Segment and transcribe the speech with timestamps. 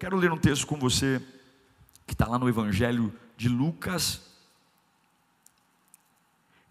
[0.00, 1.24] Quero ler um texto com você
[2.06, 4.22] que está lá no Evangelho de Lucas.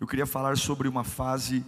[0.02, 1.66] Eu queria falar sobre uma fase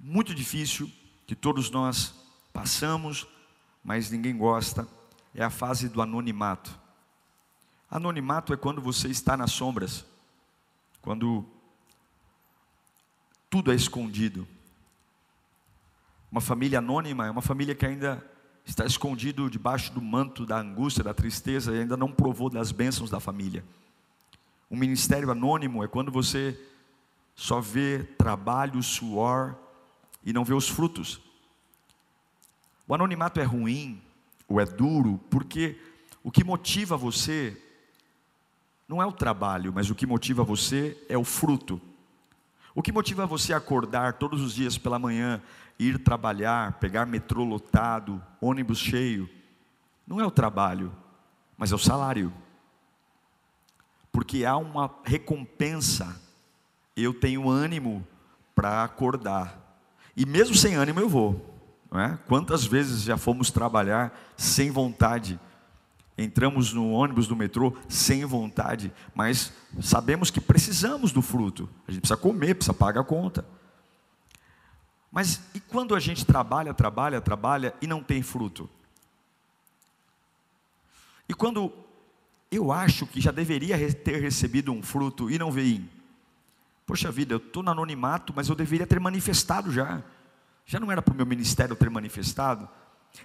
[0.00, 0.90] muito difícil
[1.26, 2.14] que todos nós
[2.52, 3.26] passamos
[3.82, 4.86] mas ninguém gosta,
[5.34, 6.78] é a fase do anonimato.
[7.90, 10.04] Anonimato é quando você está nas sombras,
[11.02, 11.44] quando
[13.48, 14.46] tudo é escondido.
[16.30, 18.24] Uma família anônima é uma família que ainda
[18.70, 23.10] está escondido debaixo do manto da angústia, da tristeza e ainda não provou das bênçãos
[23.10, 23.64] da família.
[24.70, 26.58] Um ministério anônimo é quando você
[27.34, 29.56] só vê trabalho, suor
[30.24, 31.20] e não vê os frutos.
[32.86, 34.00] O anonimato é ruim,
[34.48, 35.76] ou é duro, porque
[36.22, 37.60] o que motiva você
[38.88, 41.80] não é o trabalho, mas o que motiva você é o fruto.
[42.74, 45.42] O que motiva você a acordar todos os dias pela manhã,
[45.78, 49.28] ir trabalhar, pegar metrô lotado, ônibus cheio,
[50.06, 50.92] não é o trabalho,
[51.56, 52.32] mas é o salário.
[54.12, 56.20] Porque há uma recompensa,
[56.96, 58.06] eu tenho ânimo
[58.54, 59.58] para acordar,
[60.16, 61.46] e mesmo sem ânimo eu vou.
[61.92, 62.16] É?
[62.28, 65.40] Quantas vezes já fomos trabalhar sem vontade?
[66.16, 71.68] Entramos no ônibus do metrô sem vontade, mas sabemos que precisamos do fruto.
[71.88, 73.44] A gente precisa comer, precisa pagar a conta.
[75.10, 78.68] Mas e quando a gente trabalha, trabalha, trabalha e não tem fruto?
[81.28, 81.72] E quando
[82.50, 85.88] eu acho que já deveria ter recebido um fruto e não veio?
[86.84, 90.02] Poxa vida, eu estou no anonimato, mas eu deveria ter manifestado já.
[90.66, 92.68] Já não era para o meu ministério ter manifestado?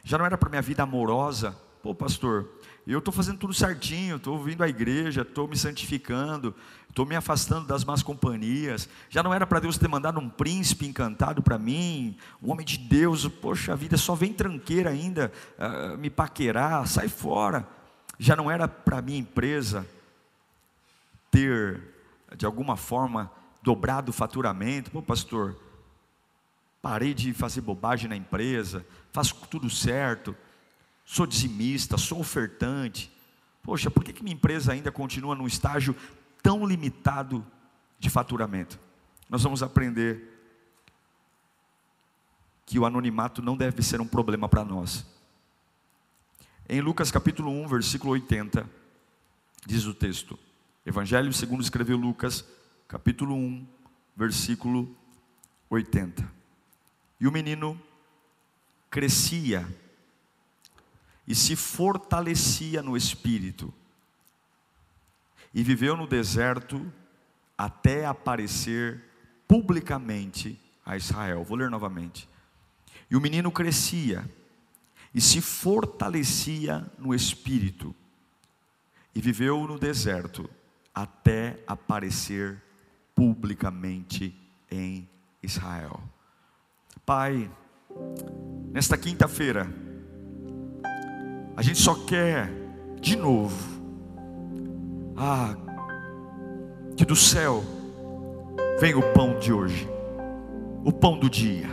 [0.03, 1.55] Já não era para minha vida amorosa?
[1.81, 2.49] Pô, pastor,
[2.93, 6.53] eu estou fazendo tudo certinho, estou vindo à igreja, estou me santificando,
[6.87, 8.87] estou me afastando das más companhias.
[9.09, 12.77] Já não era para Deus ter mandado um príncipe encantado para mim, um homem de
[12.77, 17.67] Deus, poxa a vida, só vem tranqueira ainda, uh, me paquerar, sai fora.
[18.19, 19.85] Já não era para minha empresa
[21.31, 21.81] ter,
[22.37, 23.31] de alguma forma,
[23.63, 24.91] dobrado o faturamento.
[24.91, 25.57] Pô, pastor,
[26.83, 30.35] parei de fazer bobagem na empresa, faço tudo certo,
[31.05, 33.11] sou dizimista, sou ofertante.
[33.61, 35.95] Poxa, por que, que minha empresa ainda continua num estágio
[36.41, 37.45] tão limitado
[37.99, 38.79] de faturamento?
[39.29, 40.33] Nós vamos aprender
[42.65, 45.05] que o anonimato não deve ser um problema para nós.
[46.67, 48.67] Em Lucas capítulo 1, versículo 80,
[49.67, 50.37] diz o texto:
[50.83, 52.43] Evangelho segundo escreveu Lucas,
[52.87, 53.67] capítulo 1,
[54.15, 54.95] versículo
[55.69, 56.27] 80.
[57.19, 57.79] E o menino
[58.89, 59.67] crescia
[61.27, 63.73] e se fortalecia no espírito,
[65.53, 66.91] e viveu no deserto
[67.57, 69.03] até aparecer
[69.47, 71.43] publicamente a Israel.
[71.43, 72.27] Vou ler novamente.
[73.09, 74.29] E o menino crescia
[75.13, 77.95] e se fortalecia no espírito,
[79.13, 80.49] e viveu no deserto
[80.93, 82.61] até aparecer
[83.15, 84.37] publicamente
[84.69, 85.07] em
[85.41, 86.03] Israel.
[87.05, 87.49] Pai,
[88.73, 89.73] nesta quinta-feira,
[91.55, 92.51] a gente só quer
[92.99, 93.81] de novo,
[95.15, 95.55] ah,
[96.97, 97.63] que do céu
[98.79, 99.89] venha o pão de hoje,
[100.83, 101.69] o pão do dia.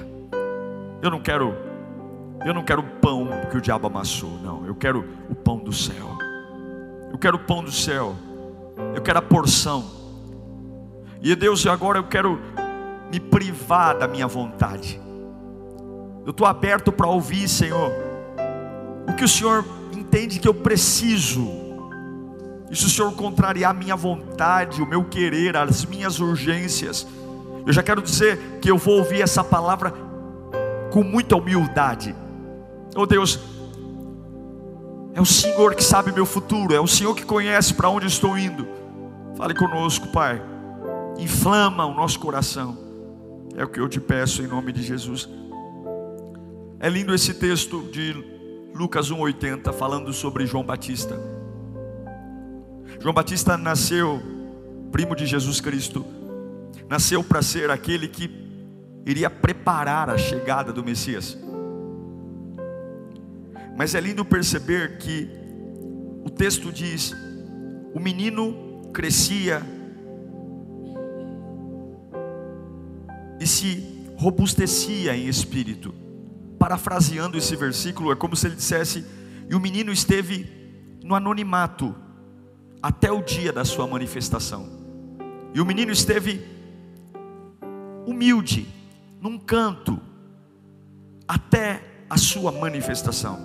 [1.03, 1.55] Eu não quero,
[2.45, 4.65] eu não quero o pão que o diabo amassou, não.
[4.67, 6.17] Eu quero o pão do céu.
[7.11, 8.15] Eu quero o pão do céu.
[8.95, 9.85] Eu quero a porção.
[11.21, 12.39] E Deus, agora eu quero
[13.11, 15.01] me privar da minha vontade.
[16.25, 17.91] Eu estou aberto para ouvir, Senhor,
[19.09, 21.47] o que o Senhor entende que eu preciso.
[22.71, 27.07] E se o Senhor contrariar a minha vontade, o meu querer, as minhas urgências,
[27.67, 29.93] eu já quero dizer que eu vou ouvir essa palavra
[30.91, 32.15] com muita humildade.
[32.95, 33.39] Oh Deus,
[35.15, 38.37] é o Senhor que sabe meu futuro, é o Senhor que conhece para onde estou
[38.37, 38.67] indo.
[39.37, 40.43] Fale conosco, Pai.
[41.19, 42.79] Inflama o nosso coração.
[43.57, 45.29] É o que eu te peço em nome de Jesus.
[46.81, 48.32] É lindo esse texto de
[48.75, 51.19] Lucas 1,80 falando sobre João Batista.
[53.01, 54.21] João Batista nasceu,
[54.91, 56.05] primo de Jesus Cristo,
[56.89, 58.31] nasceu para ser aquele que
[59.05, 61.39] iria preparar a chegada do Messias.
[63.77, 65.29] Mas é lindo perceber que
[66.25, 67.15] o texto diz:
[67.95, 69.63] o menino crescia
[73.41, 76.02] e se robustecia em espírito.
[76.63, 79.05] Parafraseando esse versículo, é como se ele dissesse:
[79.51, 80.49] e o menino esteve
[81.03, 81.93] no anonimato
[82.81, 84.69] até o dia da sua manifestação.
[85.53, 86.41] E o menino esteve
[88.07, 88.69] humilde,
[89.21, 89.99] num canto,
[91.27, 93.41] até a sua manifestação.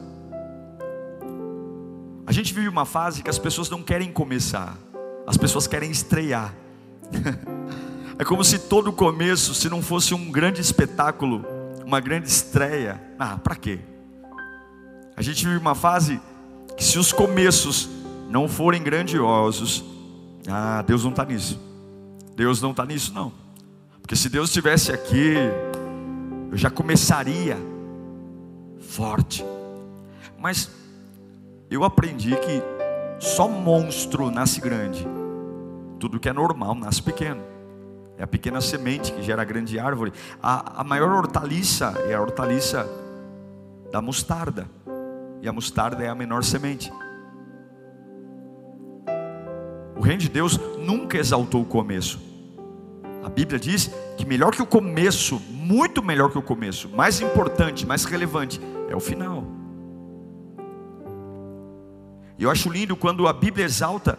[2.28, 4.78] A gente vive uma fase que as pessoas não querem começar,
[5.26, 6.54] as pessoas querem estrear.
[8.20, 11.46] É como se todo começo, se não fosse um grande espetáculo,
[11.88, 13.80] uma grande estreia, ah, para quê?
[15.16, 16.20] A gente vive uma fase
[16.76, 17.90] que se os começos
[18.30, 19.86] não forem grandiosos,
[20.50, 21.58] ah, Deus não está nisso.
[22.36, 23.32] Deus não está nisso, não.
[24.02, 25.36] Porque se Deus estivesse aqui,
[26.52, 27.58] eu já começaria
[28.82, 29.46] forte.
[30.38, 30.70] Mas
[31.72, 32.62] eu aprendi que
[33.26, 35.08] só monstro nasce grande.
[36.02, 37.42] Tudo que é normal nasce pequeno.
[38.18, 40.12] É a pequena semente que gera a grande árvore.
[40.42, 42.90] A, a maior hortaliça é a hortaliça
[43.92, 44.68] da mostarda.
[45.42, 46.92] E a mostarda é a menor semente.
[49.96, 52.20] O reino de Deus nunca exaltou o começo.
[53.24, 57.86] A Bíblia diz que melhor que o começo, muito melhor que o começo, mais importante,
[57.86, 58.60] mais relevante,
[58.90, 59.44] é o final.
[62.38, 64.18] E eu acho lindo quando a Bíblia exalta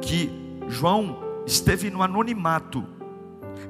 [0.00, 0.30] que
[0.68, 2.84] João esteve no anonimato,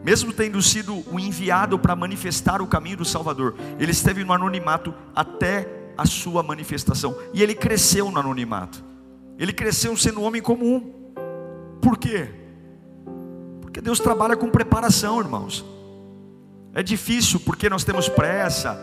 [0.05, 4.95] mesmo tendo sido o enviado para manifestar o caminho do Salvador, ele esteve no anonimato
[5.15, 8.83] até a sua manifestação, e ele cresceu no anonimato,
[9.39, 10.93] ele cresceu sendo um homem comum,
[11.81, 12.29] por quê?
[13.61, 15.65] Porque Deus trabalha com preparação, irmãos.
[16.75, 18.81] É difícil porque nós temos pressa,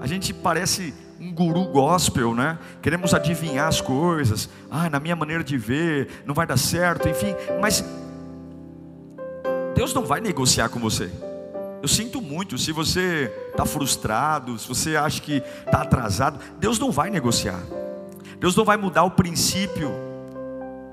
[0.00, 2.58] a gente parece um guru gospel, né?
[2.82, 4.48] Queremos adivinhar as coisas.
[4.70, 7.34] Ah, na minha maneira de ver, não vai dar certo, enfim.
[7.60, 7.84] Mas
[9.76, 11.12] Deus não vai negociar com você.
[11.82, 16.90] Eu sinto muito, se você está frustrado, se você acha que está atrasado, Deus não
[16.90, 17.60] vai negociar.
[18.40, 19.90] Deus não vai mudar o princípio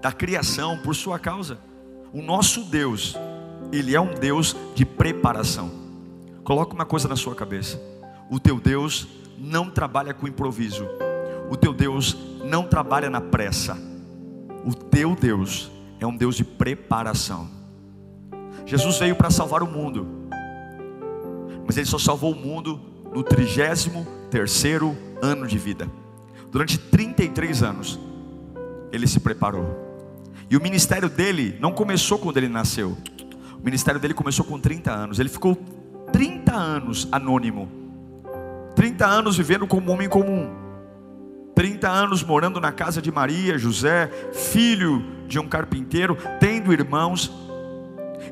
[0.01, 1.57] da criação por sua causa.
[2.11, 3.15] O nosso Deus,
[3.71, 5.71] Ele é um Deus de preparação.
[6.43, 7.81] Coloque uma coisa na sua cabeça:
[8.29, 9.07] o teu Deus
[9.37, 10.85] não trabalha com improviso,
[11.49, 13.77] o teu Deus não trabalha na pressa,
[14.65, 15.71] o teu Deus
[16.01, 17.62] é um Deus de preparação.
[18.65, 20.07] Jesus veio para salvar o mundo,
[21.65, 22.79] mas Ele só salvou o mundo
[23.13, 25.89] no trigésimo terceiro ano de vida.
[26.51, 27.99] Durante 33 anos,
[28.91, 29.83] Ele se preparou.
[30.49, 32.95] E o ministério dele não começou quando ele nasceu.
[33.59, 35.19] O ministério dele começou com 30 anos.
[35.19, 35.55] Ele ficou
[36.11, 37.71] 30 anos anônimo.
[38.75, 40.51] 30 anos vivendo como um homem comum.
[41.55, 47.31] 30 anos morando na casa de Maria, José, filho de um carpinteiro, tendo irmãos.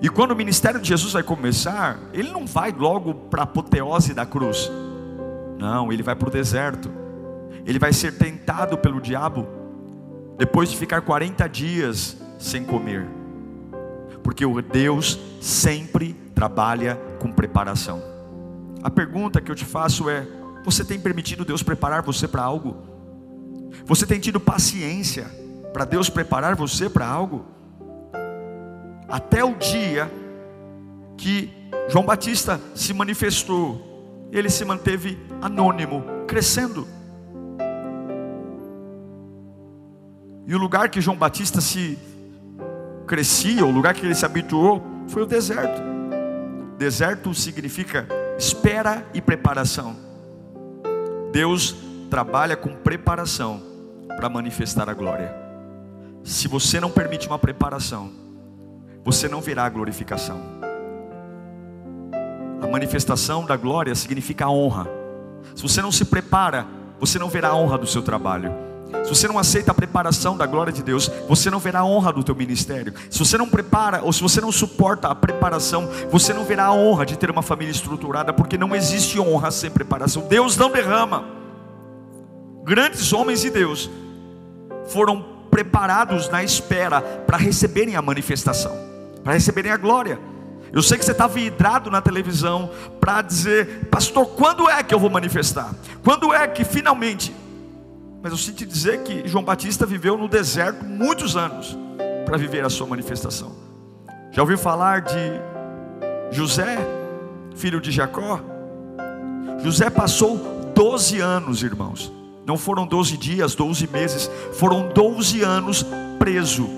[0.01, 4.15] E quando o ministério de Jesus vai começar, ele não vai logo para a apoteose
[4.15, 4.71] da cruz.
[5.59, 6.91] Não, ele vai para o deserto.
[7.65, 9.47] Ele vai ser tentado pelo diabo
[10.37, 13.07] depois de ficar 40 dias sem comer,
[14.23, 18.01] porque o Deus sempre trabalha com preparação.
[18.81, 20.27] A pergunta que eu te faço é:
[20.65, 22.75] você tem permitido Deus preparar você para algo?
[23.85, 25.25] Você tem tido paciência
[25.71, 27.45] para Deus preparar você para algo?
[29.11, 30.09] Até o dia
[31.17, 31.51] que
[31.89, 36.87] João Batista se manifestou, ele se manteve anônimo, crescendo.
[40.47, 41.99] E o lugar que João Batista se
[43.05, 45.81] crescia, o lugar que ele se habituou, foi o deserto.
[46.77, 49.93] Deserto significa espera e preparação.
[51.33, 51.75] Deus
[52.09, 53.61] trabalha com preparação
[54.15, 55.35] para manifestar a glória.
[56.23, 58.20] Se você não permite uma preparação,
[59.03, 60.39] você não verá a glorificação.
[62.61, 64.87] A manifestação da glória significa a honra.
[65.55, 66.65] Se você não se prepara,
[66.99, 68.53] você não verá a honra do seu trabalho.
[69.03, 72.11] Se você não aceita a preparação da glória de Deus, você não verá a honra
[72.11, 72.93] do teu ministério.
[73.09, 76.73] Se você não prepara ou se você não suporta a preparação, você não verá a
[76.73, 80.27] honra de ter uma família estruturada, porque não existe honra sem preparação.
[80.27, 81.25] Deus não derrama.
[82.63, 83.89] Grandes homens de Deus
[84.87, 88.75] foram preparados na espera para receberem a manifestação,
[89.23, 90.19] para receberem a glória.
[90.71, 94.99] Eu sei que você está vidrado na televisão para dizer, pastor, quando é que eu
[94.99, 95.73] vou manifestar?
[96.03, 97.33] Quando é que finalmente
[98.21, 101.75] mas eu sinto dizer que João Batista viveu no deserto muitos anos
[102.23, 103.55] para viver a sua manifestação.
[104.31, 105.41] Já ouviu falar de
[106.29, 106.77] José,
[107.55, 108.39] filho de Jacó?
[109.63, 110.37] José passou
[110.75, 112.11] 12 anos, irmãos.
[112.45, 115.85] Não foram 12 dias, 12 meses, foram 12 anos
[116.19, 116.69] preso.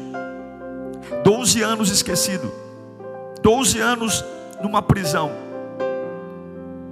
[1.23, 2.51] 12 anos esquecido.
[3.41, 4.23] 12 anos
[4.61, 5.31] numa prisão.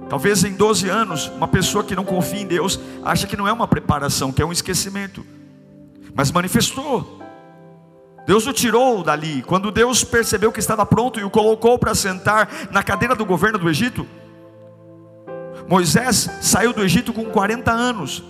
[0.08, 3.52] Talvez em 12 anos, uma pessoa que não confia em Deus acha que não é
[3.52, 5.24] uma preparação, que é um esquecimento.
[6.14, 7.20] Mas manifestou.
[8.26, 9.42] Deus o tirou dali.
[9.42, 13.58] Quando Deus percebeu que estava pronto e o colocou para sentar na cadeira do governo
[13.58, 14.06] do Egito,
[15.66, 18.22] Moisés saiu do Egito com 40 anos.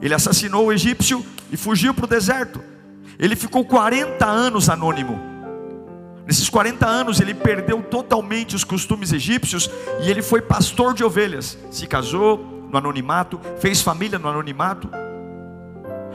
[0.00, 2.69] Ele assassinou o egípcio e fugiu para o deserto.
[3.20, 5.20] Ele ficou 40 anos anônimo.
[6.26, 9.68] Nesses 40 anos ele perdeu totalmente os costumes egípcios
[10.02, 11.58] e ele foi pastor de ovelhas.
[11.70, 14.88] Se casou no anonimato, fez família no anonimato.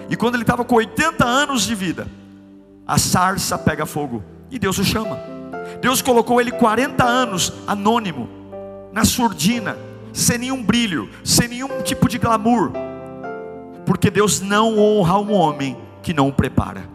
[0.09, 2.07] E quando ele estava com 80 anos de vida,
[2.87, 5.19] a sarça pega fogo e Deus o chama.
[5.81, 8.27] Deus colocou ele 40 anos anônimo,
[8.91, 9.77] na surdina,
[10.11, 12.71] sem nenhum brilho, sem nenhum tipo de glamour,
[13.85, 16.94] porque Deus não honra um homem que não o prepara.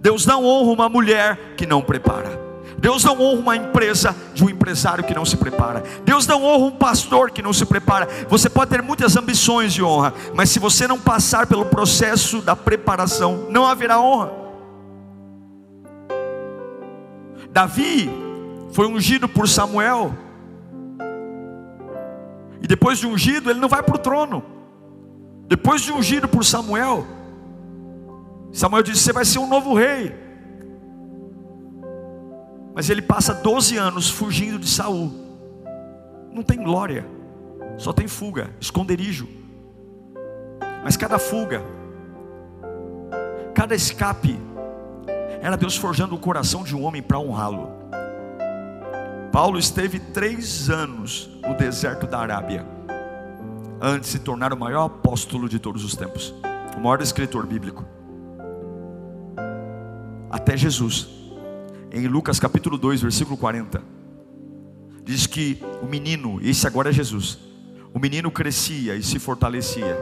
[0.00, 2.48] Deus não honra uma mulher que não prepara.
[2.78, 5.82] Deus não honra uma empresa de um empresário que não se prepara.
[6.04, 8.08] Deus não honra um pastor que não se prepara.
[8.28, 12.54] Você pode ter muitas ambições de honra, mas se você não passar pelo processo da
[12.54, 14.32] preparação, não haverá honra.
[17.50, 18.08] Davi
[18.72, 20.14] foi ungido por Samuel.
[22.62, 24.44] E depois de ungido, ele não vai para o trono.
[25.48, 27.04] Depois de ungido por Samuel,
[28.52, 30.14] Samuel disse: Você vai ser um novo rei.
[32.74, 35.10] Mas ele passa 12 anos fugindo de Saul.
[36.32, 37.04] Não tem glória,
[37.76, 39.28] só tem fuga, esconderijo.
[40.84, 41.60] Mas cada fuga,
[43.52, 44.38] cada escape,
[45.42, 47.68] era Deus forjando o coração de um homem para honrá-lo.
[49.32, 52.64] Paulo esteve três anos no deserto da Arábia,
[53.80, 56.32] antes de se tornar o maior apóstolo de todos os tempos,
[56.76, 57.84] o maior escritor bíblico
[60.30, 61.08] até Jesus.
[61.90, 63.82] Em Lucas capítulo 2, versículo 40,
[65.04, 67.38] diz que o menino, esse agora é Jesus,
[67.94, 69.96] o menino crescia e se fortalecia,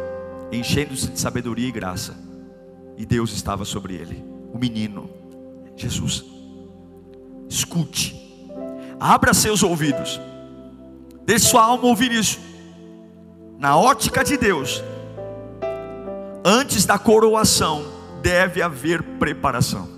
[0.50, 2.16] enchendo-se de sabedoria e graça,
[2.96, 4.24] e Deus estava sobre ele.
[4.52, 5.08] O menino,
[5.76, 6.24] Jesus.
[7.48, 8.16] Escute,
[8.98, 10.20] abra seus ouvidos,
[11.24, 12.40] deixe sua alma ouvir isso.
[13.58, 14.82] Na ótica de Deus,
[16.44, 17.84] antes da coroação,
[18.20, 19.95] deve haver preparação.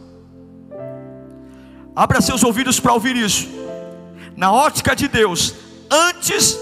[1.99, 3.49] Abra seus ouvidos para ouvir isso.
[4.37, 5.52] Na ótica de Deus,
[5.90, 6.57] antes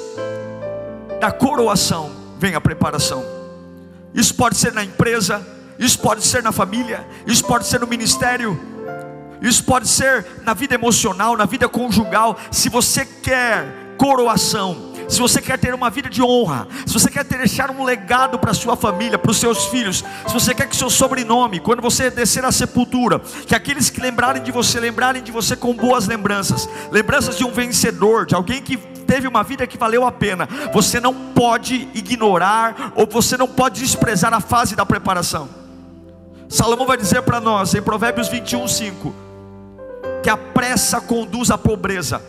[1.21, 3.23] da coroação, vem a preparação.
[4.15, 5.47] Isso pode ser na empresa,
[5.79, 8.59] isso pode ser na família, isso pode ser no ministério,
[9.43, 12.39] isso pode ser na vida emocional, na vida conjugal.
[12.51, 17.25] Se você quer coroação, se você quer ter uma vida de honra, se você quer
[17.25, 20.91] deixar um legado para sua família, para os seus filhos, se você quer que seu
[20.91, 25.55] sobrenome, quando você descer à sepultura, que aqueles que lembrarem de você, lembrarem de você
[25.55, 30.05] com boas lembranças, lembranças de um vencedor, de alguém que teve uma vida que valeu
[30.05, 35.49] a pena, você não pode ignorar ou você não pode desprezar a fase da preparação.
[36.49, 39.15] Salomão vai dizer para nós em Provérbios 21, 5:
[40.23, 42.21] que a pressa conduz à pobreza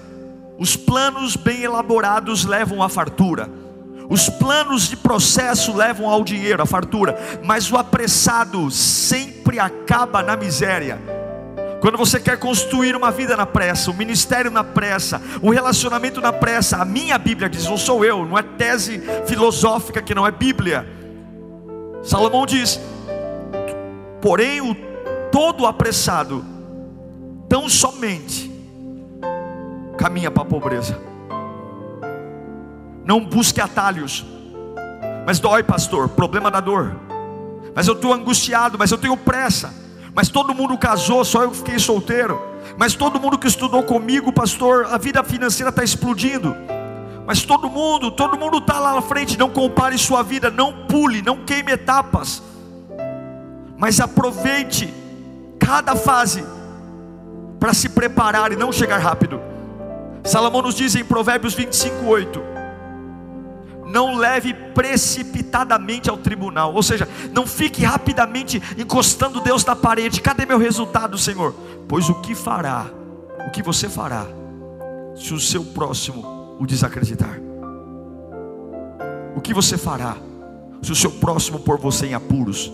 [0.57, 3.49] os planos bem elaborados levam à fartura.
[4.09, 10.35] Os planos de processo levam ao dinheiro, à fartura, mas o apressado sempre acaba na
[10.37, 10.99] miséria.
[11.81, 16.33] Quando você quer construir uma vida na pressa, um ministério na pressa, um relacionamento na
[16.33, 20.31] pressa, a minha Bíblia diz, não sou eu, não é tese filosófica que não é
[20.31, 20.87] Bíblia.
[22.01, 22.79] Salomão diz:
[24.21, 24.75] porém, o
[25.31, 26.43] todo apressado,
[27.47, 28.56] tão somente
[29.97, 30.97] caminha para a pobreza.
[33.03, 34.25] Não busque atalhos.
[35.25, 36.95] Mas dói, pastor, problema da dor.
[37.75, 39.73] Mas eu estou angustiado, mas eu tenho pressa.
[40.13, 42.41] Mas todo mundo casou, só eu fiquei solteiro.
[42.77, 46.55] Mas todo mundo que estudou comigo, pastor, a vida financeira está explodindo.
[47.25, 49.37] Mas todo mundo, todo mundo está lá na frente.
[49.37, 52.41] Não compare sua vida, não pule, não queime etapas.
[53.77, 54.93] Mas aproveite
[55.59, 56.43] cada fase
[57.59, 59.39] para se preparar e não chegar rápido.
[60.27, 62.41] Salomão nos diz em Provérbios 25, 8:
[63.85, 70.21] Não leve precipitadamente ao tribunal, ou seja, não fique rapidamente encostando Deus na parede.
[70.21, 71.55] Cadê meu resultado, Senhor?
[71.87, 72.87] Pois o que fará,
[73.47, 74.25] o que você fará,
[75.15, 77.39] se o seu próximo o desacreditar?
[79.33, 80.17] O que você fará,
[80.81, 82.69] se o seu próximo pôr você em apuros?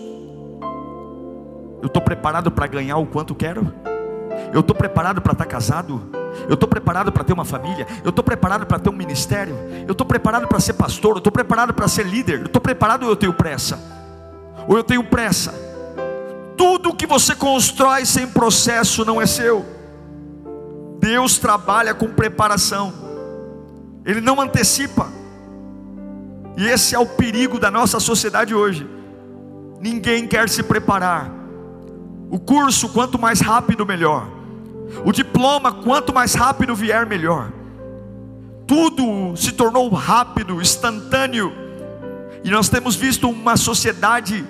[1.80, 3.72] Eu estou preparado para ganhar o quanto quero?
[4.52, 6.23] Eu estou preparado para estar tá casado?
[6.48, 7.86] Eu estou preparado para ter uma família?
[8.02, 9.56] Eu estou preparado para ter um ministério?
[9.86, 11.12] Eu estou preparado para ser pastor?
[11.12, 12.40] Eu estou preparado para ser líder?
[12.40, 13.78] Eu estou preparado ou eu tenho pressa?
[14.68, 15.54] Ou eu tenho pressa?
[16.56, 19.64] Tudo que você constrói sem processo não é seu.
[20.98, 22.92] Deus trabalha com preparação,
[24.06, 25.12] Ele não antecipa.
[26.56, 28.88] E esse é o perigo da nossa sociedade hoje.
[29.80, 31.30] Ninguém quer se preparar.
[32.30, 34.26] O curso, quanto mais rápido, melhor.
[35.04, 37.50] O diploma, quanto mais rápido vier, melhor.
[38.66, 41.52] Tudo se tornou rápido, instantâneo.
[42.42, 44.44] E nós temos visto uma sociedade,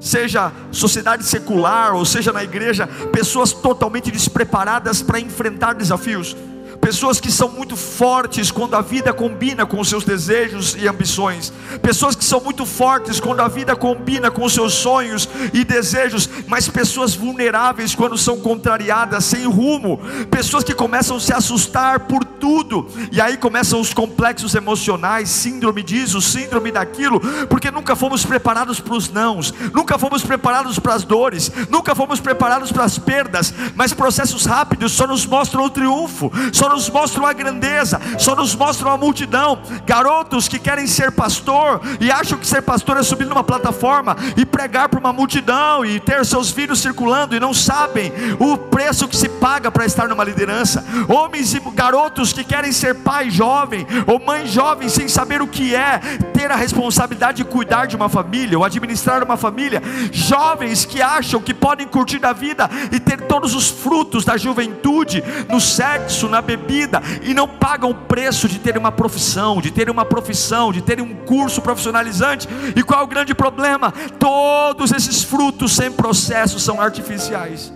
[0.00, 6.36] seja sociedade secular, ou seja na igreja, pessoas totalmente despreparadas para enfrentar desafios
[6.82, 11.52] pessoas que são muito fortes quando a vida combina com os seus desejos e ambições,
[11.80, 16.28] pessoas que são muito fortes quando a vida combina com os seus sonhos e desejos,
[16.48, 22.24] mas pessoas vulneráveis quando são contrariadas, sem rumo, pessoas que começam a se assustar por
[22.24, 28.80] tudo, e aí começam os complexos emocionais, síndrome disso, síndrome daquilo, porque nunca fomos preparados
[28.80, 33.54] para os nãos, nunca fomos preparados para as dores, nunca fomos preparados para as perdas,
[33.76, 38.54] mas processos rápidos só nos mostram o triunfo, só nos mostram a grandeza, só nos
[38.54, 39.58] mostram a multidão.
[39.84, 44.44] Garotos que querem ser pastor e acham que ser pastor é subir numa plataforma e
[44.44, 49.16] pregar para uma multidão e ter seus filhos circulando e não sabem o preço que
[49.16, 50.84] se paga para estar numa liderança.
[51.08, 55.74] Homens e garotos que querem ser pai jovem ou mãe jovem sem saber o que
[55.74, 55.98] é
[56.32, 59.82] ter a responsabilidade de cuidar de uma família ou administrar uma família.
[60.10, 65.22] Jovens que acham que podem curtir a vida e ter todos os frutos da juventude
[65.48, 69.70] no sexo, na bebida bebida e não pagam o preço de terem uma profissão, de
[69.70, 72.48] terem uma profissão, de terem um curso profissionalizante.
[72.74, 73.92] E qual é o grande problema?
[74.18, 77.72] Todos esses frutos sem processo são artificiais.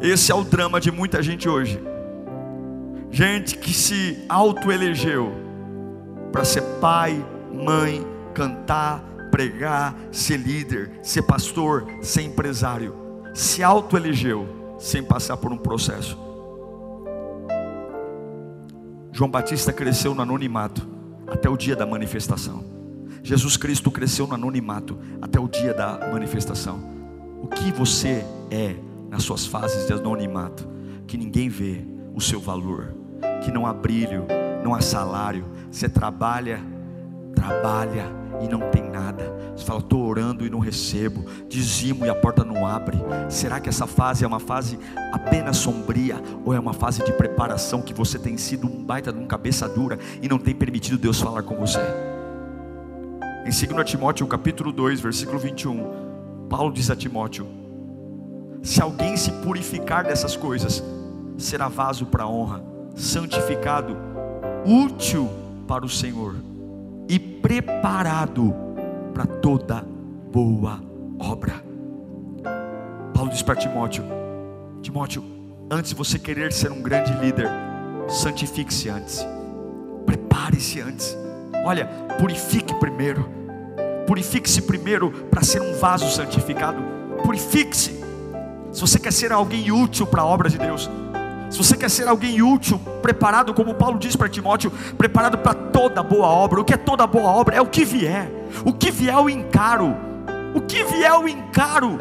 [0.00, 1.80] Esse é o drama de muita gente hoje.
[3.10, 5.32] Gente que se autoelegeu
[6.32, 12.94] para ser pai, mãe, cantar, pregar, ser líder, ser pastor, ser empresário.
[13.32, 16.25] Se autoelegeu sem passar por um processo.
[19.16, 20.86] João Batista cresceu no anonimato
[21.26, 22.62] até o dia da manifestação.
[23.22, 26.78] Jesus Cristo cresceu no anonimato até o dia da manifestação.
[27.42, 28.76] O que você é
[29.08, 30.68] nas suas fases de anonimato,
[31.06, 31.82] que ninguém vê
[32.14, 32.94] o seu valor,
[33.42, 34.26] que não há brilho,
[34.62, 36.60] não há salário, você trabalha,
[37.34, 39.34] trabalha e não tem nada.
[39.56, 42.98] Você fala, estou orando e não recebo, dizimo e a porta não abre.
[43.30, 44.78] Será que essa fase é uma fase
[45.12, 49.18] apenas sombria ou é uma fase de preparação que você tem sido um baita de
[49.18, 51.80] um cabeça dura e não tem permitido Deus falar com você?
[53.46, 57.46] Em 2 Timóteo capítulo 2, versículo 21, Paulo diz a Timóteo:
[58.62, 60.84] Se alguém se purificar dessas coisas,
[61.38, 62.62] será vaso para honra,
[62.94, 63.96] santificado,
[64.66, 65.30] útil
[65.66, 66.34] para o Senhor
[67.08, 68.65] e preparado
[69.16, 69.82] para toda
[70.30, 70.78] boa
[71.18, 71.54] obra.
[73.14, 74.04] Paulo diz para Timóteo:
[74.82, 75.24] Timóteo,
[75.70, 77.48] antes de você querer ser um grande líder,
[78.08, 79.26] santifique-se antes,
[80.04, 81.16] prepare-se antes.
[81.64, 81.86] Olha,
[82.20, 83.26] purifique primeiro,
[84.06, 86.76] purifique-se primeiro para ser um vaso santificado.
[87.24, 87.98] Purifique-se.
[88.70, 90.90] Se você quer ser alguém útil para a obra de Deus,
[91.48, 96.02] se você quer ser alguém útil, preparado, como Paulo diz para Timóteo, preparado para toda
[96.02, 96.60] boa obra.
[96.60, 97.56] O que é toda boa obra?
[97.56, 98.35] É o que vier.
[98.64, 99.96] O que vier eu encaro.
[100.54, 101.98] O que vier eu encaro.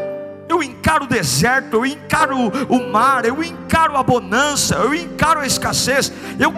[0.47, 2.37] Eu encaro o deserto, eu encaro
[2.69, 6.11] o mar, eu encaro a bonança, eu encaro a escassez.
[6.39, 6.53] Eu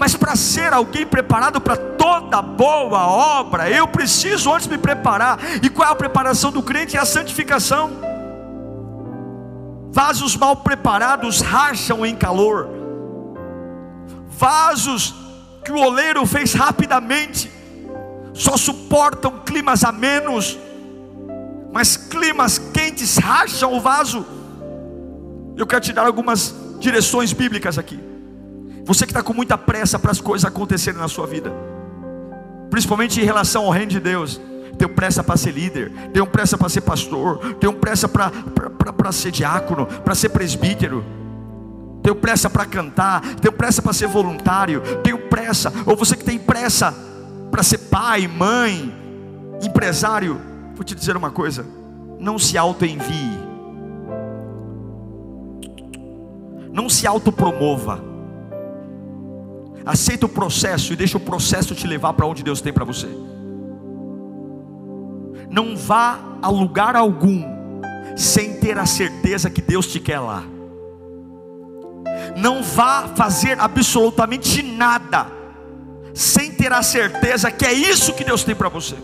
[0.00, 5.38] mas para ser alguém preparado para toda boa obra, eu preciso antes me preparar.
[5.62, 6.96] E qual é a preparação do crente?
[6.96, 7.90] É a santificação.
[9.90, 12.70] Vasos mal preparados racham em calor.
[14.30, 15.14] Vasos
[15.62, 17.50] que o oleiro fez rapidamente
[18.32, 20.58] só suportam climas amenos,
[21.72, 24.24] mas climas quentes racham o vaso.
[25.56, 28.00] Eu quero te dar algumas direções bíblicas aqui.
[28.84, 31.52] Você que está com muita pressa para as coisas acontecerem na sua vida,
[32.70, 34.40] principalmente em relação ao reino de Deus
[34.78, 39.84] tenho pressa para ser líder, tenho pressa para ser pastor, tenho pressa para ser diácono,
[39.84, 41.04] para ser presbítero,
[42.02, 46.38] tenho pressa para cantar, tenho pressa para ser voluntário, tenho pressa, ou você que tem
[46.38, 46.94] pressa
[47.50, 48.94] para ser pai, mãe,
[49.62, 50.40] empresário,
[50.74, 51.66] vou te dizer uma coisa:
[52.18, 53.38] não se auto-envie,
[56.72, 58.02] não se autopromova,
[59.84, 63.08] aceita o processo e deixa o processo te levar para onde Deus tem para você.
[65.50, 67.42] Não vá a lugar algum
[68.16, 70.44] sem ter a certeza que Deus te quer lá.
[72.36, 75.39] não vá fazer absolutamente nada
[76.14, 78.96] sem ter a certeza que é isso que Deus tem para você.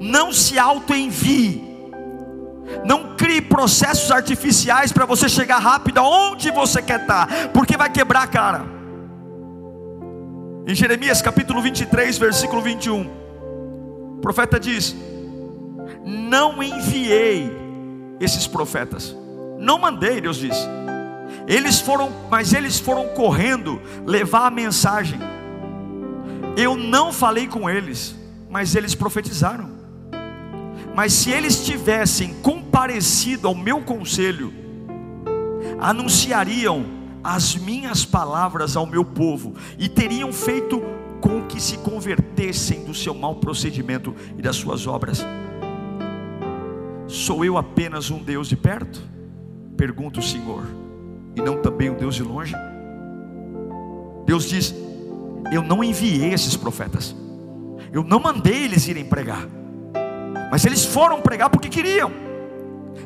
[0.00, 1.74] Não se auto-envie.
[2.84, 7.90] Não crie processos artificiais para você chegar rápido aonde você quer estar, tá, porque vai
[7.90, 8.64] quebrar a cara.
[10.66, 13.02] Em Jeremias capítulo 23, versículo 21,
[14.16, 14.96] o profeta diz:
[16.04, 17.52] Não enviei
[18.18, 19.14] esses profetas,
[19.58, 20.56] não mandei, Deus diz.
[21.46, 25.20] Eles foram, mas eles foram correndo levar a mensagem.
[26.56, 28.14] Eu não falei com eles,
[28.48, 29.70] mas eles profetizaram.
[30.94, 34.52] Mas se eles tivessem comparecido ao meu conselho,
[35.80, 36.84] anunciariam
[37.22, 40.80] as minhas palavras ao meu povo e teriam feito
[41.20, 45.24] com que se convertessem do seu mau procedimento e das suas obras.
[47.08, 49.02] Sou eu apenas um Deus de perto?
[49.76, 50.64] Pergunta o Senhor,
[51.34, 52.54] e não também um Deus de longe?
[54.26, 54.74] Deus diz:
[55.52, 57.14] Eu não enviei esses profetas,
[57.92, 59.46] eu não mandei eles irem pregar,
[60.50, 62.24] mas eles foram pregar porque queriam.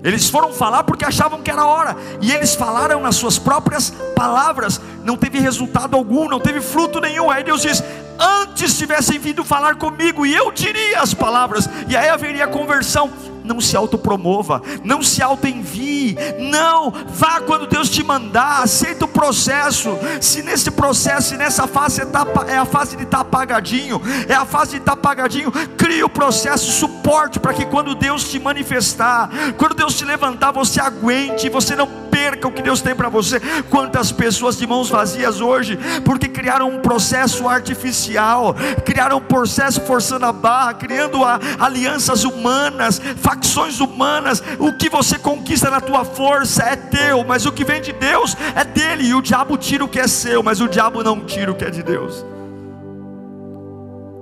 [0.02, 4.80] Eles foram falar porque achavam que era hora, e eles falaram nas suas próprias palavras,
[5.02, 7.30] não teve resultado algum, não teve fruto nenhum.
[7.30, 7.82] Aí Deus diz:
[8.18, 13.10] Antes tivessem vindo falar comigo, e eu diria as palavras, e aí haveria conversão
[13.48, 19.96] não se autopromova, não se autoenvie, não, vá quando Deus te mandar, aceita o processo.
[20.20, 24.34] Se nesse processo, se nessa fase tá, é a fase de estar tá apagadinho, é
[24.34, 28.38] a fase de estar tá apagadinho, crie o processo, suporte para que quando Deus te
[28.38, 33.08] manifestar, quando Deus te levantar, você aguente, você não perca o que Deus tem para
[33.08, 33.40] você.
[33.70, 40.26] Quantas pessoas de mãos vazias hoje, porque criaram um processo artificial, criaram um processo forçando
[40.26, 44.42] a barra, criando a, alianças humanas, facções humanas.
[44.58, 48.36] O que você conquista na tua força é teu, mas o que vem de Deus
[48.54, 49.08] é dele.
[49.08, 51.64] E o diabo tira o que é seu, mas o diabo não tira o que
[51.64, 52.24] é de Deus.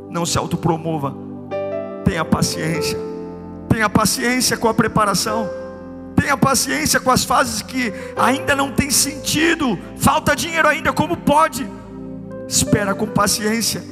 [0.09, 1.13] Não se autopromova,
[2.05, 2.97] tenha paciência,
[3.69, 5.66] tenha paciência com a preparação
[6.17, 11.69] tenha paciência com as fases que ainda não tem sentido, falta dinheiro ainda, como pode?
[12.49, 13.85] Espera com paciência,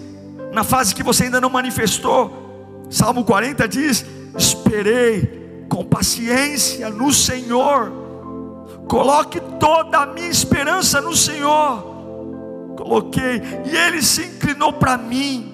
[0.52, 2.86] na fase que você ainda não manifestou.
[2.90, 4.04] Salmo 40 diz:
[4.36, 7.92] Esperei com paciência no Senhor,
[8.88, 11.92] coloque toda a minha esperança no Senhor.
[12.76, 15.52] Coloquei, e ele se inclinou para mim,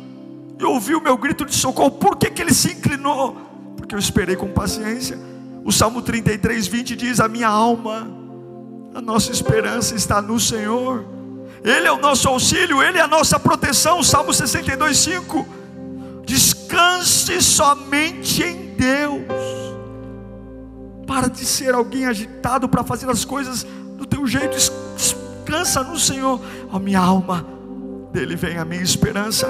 [0.59, 1.91] e ouviu o meu grito de socorro.
[1.91, 3.37] Por que, que ele se inclinou?
[3.77, 5.19] Porque eu esperei com paciência.
[5.65, 8.09] O Salmo 33, 20 diz: A minha alma,
[8.95, 11.05] a nossa esperança está no Senhor,
[11.63, 14.03] Ele é o nosso auxílio, Ele é a nossa proteção.
[14.03, 15.47] Salmo 62, 5:
[16.25, 19.23] Descanse somente em Deus,
[21.07, 24.57] para de ser alguém agitado para fazer as coisas do teu jeito,
[24.97, 26.41] descansa no Senhor,
[26.73, 27.45] a minha alma,
[28.13, 29.47] dele vem a minha esperança.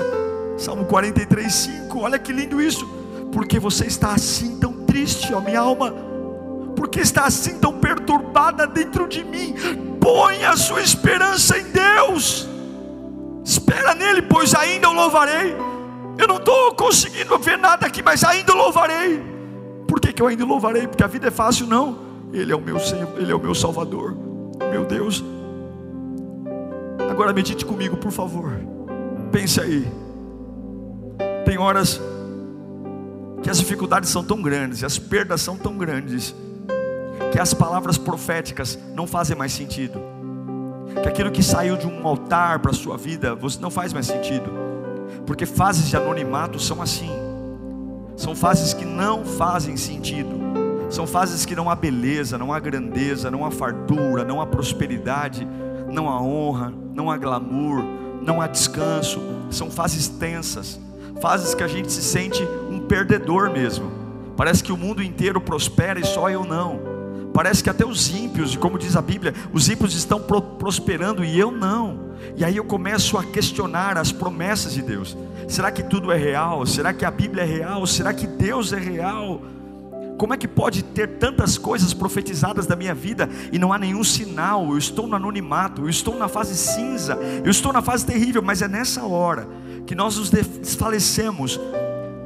[0.59, 2.87] Salmo 43, 5, olha que lindo isso,
[3.33, 5.95] porque você está assim tão triste, ó minha alma,
[6.75, 9.55] porque está assim tão perturbada dentro de mim.
[10.01, 12.49] Põe a sua esperança em Deus,
[13.45, 15.57] espera nele, pois ainda o louvarei.
[16.19, 19.23] Eu não estou conseguindo ver nada aqui, mas ainda o louvarei.
[19.87, 20.87] Por que, que eu ainda louvarei?
[20.87, 21.99] Porque a vida é fácil, não.
[22.33, 24.17] Ele é o meu Senhor, Ele é o meu Salvador,
[24.71, 25.23] meu Deus.
[27.11, 28.53] Agora medite comigo, por favor.
[29.33, 29.87] Pense aí.
[31.45, 32.01] Tem horas
[33.43, 36.35] que as dificuldades são tão grandes, as perdas são tão grandes,
[37.33, 40.01] que as palavras proféticas não fazem mais sentido,
[41.03, 44.51] que aquilo que saiu de um altar para a sua vida não faz mais sentido,
[45.27, 47.11] porque fases de anonimato são assim,
[48.17, 50.41] são fases que não fazem sentido,
[50.91, 55.47] são fases que não há beleza, não há grandeza, não há fartura, não há prosperidade,
[55.89, 57.83] não há honra, não há glamour,
[58.21, 60.81] não há descanso, são fases tensas,
[61.21, 62.43] fases que a gente se sente
[62.91, 63.89] perdedor mesmo.
[64.37, 66.81] Parece que o mundo inteiro prospera e só eu não.
[67.33, 71.53] Parece que até os ímpios, como diz a Bíblia, os ímpios estão prosperando e eu
[71.53, 72.11] não.
[72.37, 75.17] E aí eu começo a questionar as promessas de Deus.
[75.47, 76.67] Será que tudo é real?
[76.67, 77.87] Será que a Bíblia é real?
[77.87, 79.41] Será que Deus é real?
[80.19, 84.03] Como é que pode ter tantas coisas profetizadas da minha vida e não há nenhum
[84.03, 84.69] sinal?
[84.69, 88.63] Eu estou no anonimato, eu estou na fase cinza, eu estou na fase terrível, mas
[88.63, 89.47] é nessa hora
[89.87, 91.59] que nós nos desfalecemos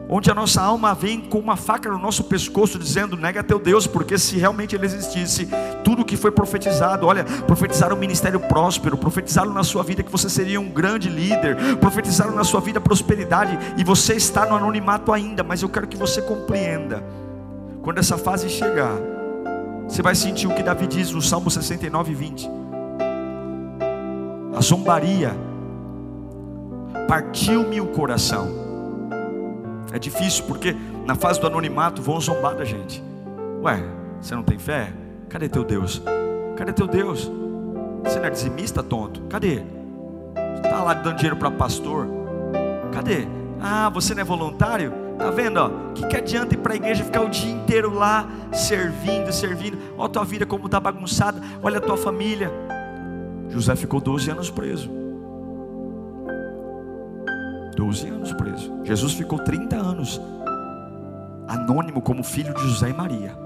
[0.08, 3.86] onde a nossa alma vem com uma faca no nosso pescoço, dizendo: nega teu Deus,
[3.86, 5.48] porque se realmente ele existisse,
[5.82, 10.28] tudo que foi profetizado, olha, profetizaram um ministério próspero, profetizaram na sua vida que você
[10.28, 15.42] seria um grande líder, profetizaram na sua vida prosperidade, e você está no anonimato ainda,
[15.42, 17.04] mas eu quero que você compreenda,
[17.82, 18.94] quando essa fase chegar,
[19.88, 22.50] você vai sentir o que Davi diz no Salmo 69, 20:
[24.60, 25.34] zombaria
[27.06, 28.63] partiu-me o coração.
[29.94, 30.74] É difícil porque
[31.06, 33.00] na fase do anonimato vão zombar da gente.
[33.62, 33.80] Ué,
[34.20, 34.92] você não tem fé?
[35.28, 36.02] Cadê teu Deus?
[36.56, 37.30] Cadê teu Deus?
[38.02, 39.20] Você não é dizimista, tonto?
[39.30, 39.62] Cadê?
[40.56, 42.08] Está lá dando dinheiro para pastor?
[42.92, 43.28] Cadê?
[43.60, 44.92] Ah, você não é voluntário?
[45.16, 45.64] Tá vendo?
[45.64, 49.78] O que, que adianta ir para a igreja ficar o dia inteiro lá servindo, servindo?
[49.96, 51.40] Olha a tua vida como está bagunçada.
[51.62, 52.50] Olha a tua família.
[53.48, 55.03] José ficou 12 anos preso.
[57.74, 58.72] 12 anos preso.
[58.84, 60.20] Jesus ficou 30 anos
[61.46, 63.36] anônimo como filho de José e Maria.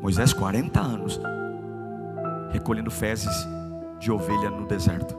[0.00, 1.20] Moisés 40 anos
[2.50, 3.46] recolhendo fezes
[3.98, 5.16] de ovelha no deserto.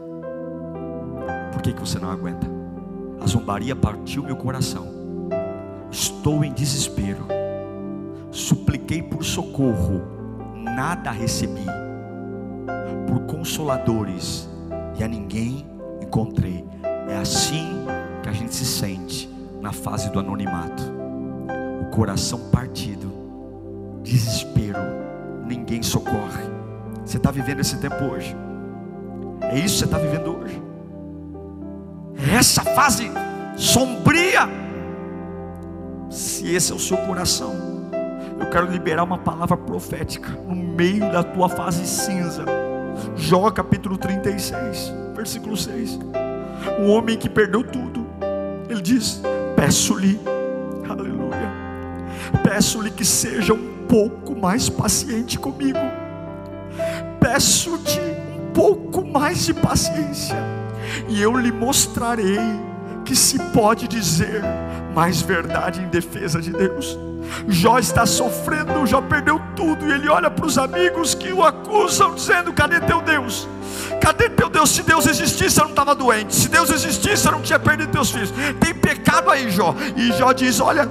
[1.51, 2.47] Por que, que você não aguenta?
[3.19, 4.87] A zombaria partiu meu coração.
[5.91, 7.25] Estou em desespero.
[8.31, 10.01] Supliquei por socorro,
[10.55, 11.65] nada recebi.
[13.07, 14.47] Por consoladores,
[14.97, 15.65] e a ninguém
[16.07, 16.65] encontrei.
[17.09, 17.85] É assim
[18.23, 19.29] que a gente se sente
[19.61, 20.83] na fase do anonimato.
[21.81, 23.11] O coração partido,
[24.03, 24.79] desespero,
[25.45, 26.43] ninguém socorre.
[27.05, 28.35] Você está vivendo esse tempo hoje.
[29.41, 30.61] É isso que você está vivendo hoje.
[32.33, 33.11] Essa fase
[33.55, 34.47] sombria.
[36.09, 37.53] Se esse é o seu coração,
[38.39, 42.45] eu quero liberar uma palavra profética no meio da tua fase cinza.
[43.15, 45.99] Jó capítulo 36, versículo 6.
[46.79, 48.05] Um homem que perdeu tudo,
[48.69, 49.21] ele diz:
[49.55, 50.19] Peço-lhe,
[50.89, 51.51] aleluia,
[52.43, 55.79] peço-lhe que seja um pouco mais paciente comigo,
[57.19, 60.37] peço-te um pouco mais de paciência,
[61.07, 62.39] e eu lhe mostrarei
[63.05, 64.41] que se pode dizer
[64.93, 66.97] mais verdade em defesa de Deus.
[67.47, 72.15] Jó está sofrendo, Jó perdeu tudo, e ele olha para os amigos que o acusam,
[72.15, 73.47] dizendo: Cadê teu Deus?
[74.01, 74.69] Cadê teu Deus?
[74.69, 76.33] Se Deus existisse, eu não estava doente.
[76.33, 78.31] Se Deus existisse, eu não tinha perdido teus filhos.
[78.59, 79.75] Tem pecado aí, Jó.
[79.95, 80.87] E Jó diz: Olha,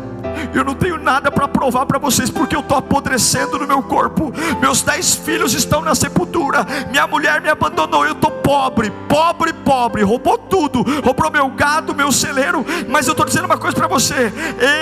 [0.55, 4.33] eu não tenho nada para provar para vocês, porque eu estou apodrecendo no meu corpo.
[4.61, 6.66] Meus dez filhos estão na sepultura.
[6.90, 8.05] Minha mulher me abandonou.
[8.05, 10.03] Eu estou pobre, pobre, pobre.
[10.03, 10.83] Roubou tudo.
[11.03, 12.64] Roubou meu gado, meu celeiro.
[12.88, 14.33] Mas eu estou dizendo uma coisa para você.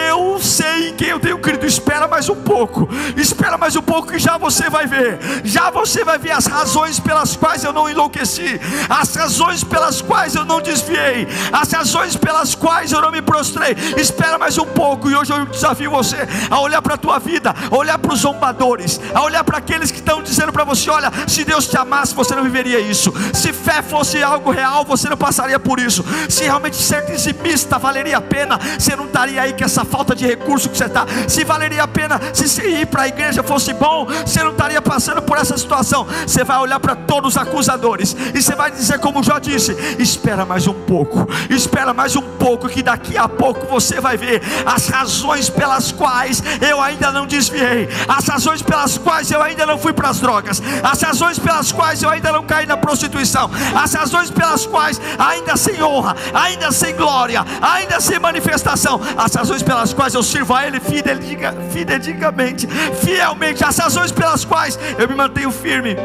[0.09, 1.67] Eu sei em quem eu tenho crido.
[1.67, 2.89] Espera mais um pouco.
[3.17, 5.19] Espera mais um pouco que já você vai ver.
[5.45, 8.61] Já você vai ver as razões pelas quais eu não enlouqueci.
[8.89, 11.27] As razões pelas quais eu não desviei.
[11.53, 13.77] As razões pelas quais eu não me prostrei.
[13.97, 15.11] Espera mais um pouco.
[15.11, 16.17] E hoje eu desafio você
[16.51, 19.91] a olhar para a tua vida, a olhar para os zombadores, a olhar para aqueles
[19.91, 23.13] que estão dizendo para você: olha, se Deus te amasse, você não viveria isso.
[23.33, 26.05] Se fé fosse algo real, você não passaria por isso.
[26.29, 30.27] Se realmente ser dizimista valeria a pena, você não estaria aí com essa falta de
[30.27, 31.07] recurso que você está.
[31.29, 35.23] Se valeria a pena, se ir para a igreja fosse bom, você não estaria passando
[35.23, 36.07] por essa situação.
[36.27, 40.45] Você vai olhar para todos os acusadores e você vai dizer, como já disse: espera
[40.45, 44.89] mais um pouco, espera mais um pouco, que daqui a pouco você vai ver as
[44.89, 49.77] razões razões pelas quais eu ainda não desviei, as razões pelas quais eu ainda não
[49.77, 53.93] fui para as drogas, as razões pelas quais eu ainda não caí na prostituição, as
[53.93, 59.93] razões pelas quais ainda sem honra, ainda sem glória, ainda sem manifestação, as razões pelas
[59.93, 62.69] quais eu sirvo a Ele fidedigamente,
[63.03, 65.97] fielmente, as razões pelas quais eu me mantenho firme.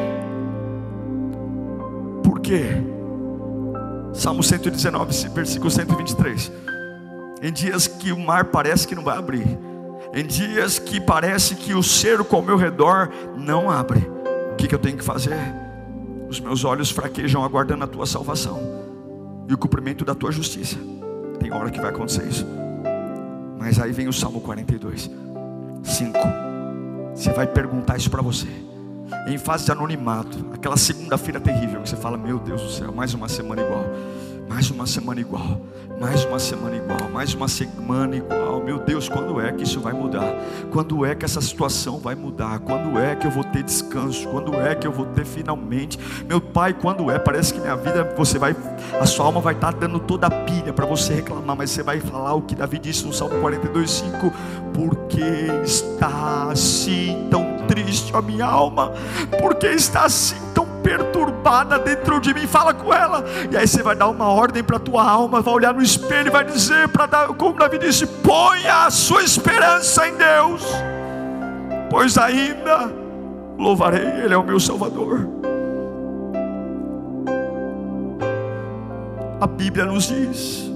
[2.24, 2.66] Por quê?
[4.12, 6.52] Salmo 119, versículo 123.
[7.42, 9.58] Em dias que o mar parece que não vai abrir,
[10.14, 14.00] em dias que parece que o cerco ao meu redor não abre,
[14.52, 15.38] o que, que eu tenho que fazer?
[16.28, 18.60] Os meus olhos fraquejam aguardando a tua salvação
[19.48, 20.78] e o cumprimento da tua justiça.
[21.40, 22.46] Tem hora que vai acontecer isso,
[23.58, 25.10] mas aí vem o Salmo 42,
[25.84, 26.20] 5.
[27.16, 28.48] Você vai perguntar isso para você
[29.28, 33.14] em fase de anonimato, aquela segunda-feira terrível que você fala: Meu Deus do céu, mais
[33.14, 33.86] uma semana igual.
[34.50, 35.62] Mais uma semana igual,
[36.02, 38.62] mais uma semana igual, mais uma semana igual.
[38.64, 40.34] Meu Deus, quando é que isso vai mudar?
[40.72, 42.60] Quando é que essa situação vai mudar?
[42.60, 44.28] Quando é que eu vou ter descanso?
[44.28, 46.00] Quando é que eu vou ter finalmente?
[46.28, 47.20] Meu pai, quando é?
[47.20, 48.56] Parece que minha vida, você vai,
[49.00, 52.00] a sua alma vai estar dando toda a pilha para você reclamar, mas você vai
[52.00, 54.34] falar o que Davi disse no Salmo 42:5,
[54.74, 55.22] porque
[55.64, 58.92] está assim tão triste a minha alma,
[59.40, 63.96] porque está assim tão perturbada dentro de mim, fala com ela, e aí você vai
[63.96, 67.28] dar uma ordem para a tua alma, vai olhar no espelho e vai dizer, para
[67.34, 70.64] como Davi disse: ponha a sua esperança em Deus,
[71.90, 72.92] pois ainda
[73.58, 75.28] louvarei, Ele é o meu Salvador.
[79.42, 80.70] A Bíblia nos diz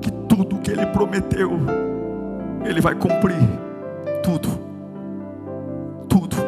[0.00, 1.58] que tudo que Ele prometeu,
[2.64, 3.36] Ele vai cumprir,
[4.22, 4.48] tudo,
[6.08, 6.45] tudo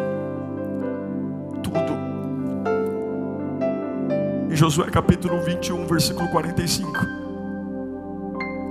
[4.59, 6.91] Josué capítulo 21, versículo 45.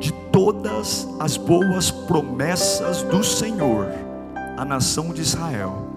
[0.01, 3.87] De todas as boas promessas do Senhor
[4.57, 5.87] à nação de Israel,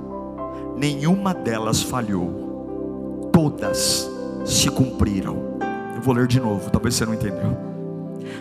[0.76, 4.08] nenhuma delas falhou, todas
[4.44, 5.58] se cumpriram.
[5.96, 7.58] Eu vou ler de novo, talvez você não entendeu.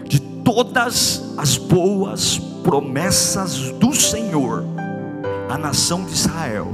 [0.05, 4.63] De todas as boas promessas do Senhor
[5.49, 6.67] à nação de Israel,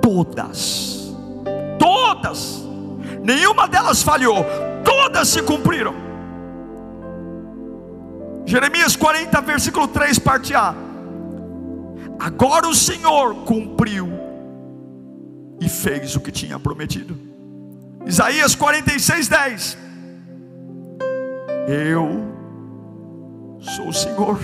[0.00, 1.12] todas,
[1.76, 2.69] todas,
[3.22, 4.44] nenhuma delas falhou,
[4.84, 5.94] todas se cumpriram.
[8.46, 10.74] Jeremias 40, versículo 3, parte A.
[12.18, 14.08] Agora o Senhor cumpriu
[15.60, 17.16] e fez o que tinha prometido.
[18.06, 19.78] Isaías 46, 10.
[21.68, 22.24] Eu
[23.60, 24.38] sou o Senhor.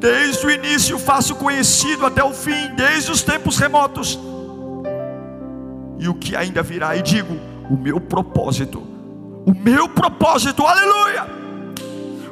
[0.00, 4.18] Desde o início faço conhecido até o fim, desde os tempos remotos.
[5.98, 7.34] E o que ainda virá, e digo:
[7.68, 8.80] o meu propósito,
[9.46, 11.26] o meu propósito, aleluia.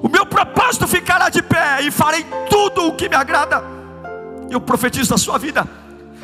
[0.03, 3.63] O meu propósito ficará de pé e farei tudo o que me agrada.
[4.51, 5.67] Eu profetizo na sua vida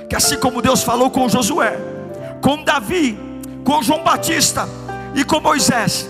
[0.09, 1.79] que assim como Deus falou com Josué,
[2.43, 3.19] com Davi,
[3.65, 4.69] com João Batista
[5.15, 6.07] e com Moisés,